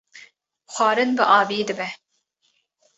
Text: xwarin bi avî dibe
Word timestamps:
xwarin 0.73 1.11
bi 1.17 1.23
avî 1.39 1.59
dibe 1.67 1.87